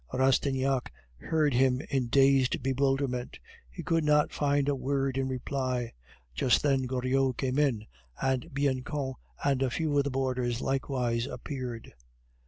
Rastignac 0.11 0.91
heard 1.19 1.53
him 1.53 1.79
in 1.91 2.07
dazed 2.07 2.63
bewilderment; 2.63 3.37
he 3.69 3.83
could 3.83 4.03
not 4.03 4.31
find 4.33 4.67
a 4.67 4.73
word 4.75 5.15
in 5.15 5.27
reply. 5.27 5.93
Just 6.33 6.63
then 6.63 6.87
Goriot 6.87 7.37
came 7.37 7.59
in, 7.59 7.85
and 8.19 8.51
Bianchon 8.51 9.13
and 9.45 9.61
a 9.61 9.69
few 9.69 9.95
of 9.95 10.03
the 10.03 10.09
boarders 10.09 10.59
likewise 10.59 11.27
appeared. 11.27 11.93